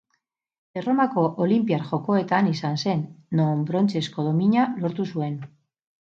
[0.81, 3.03] Erromako Olinpiar Jokoetan izan zen,
[3.39, 5.37] non brontzezko domina lortu zuen.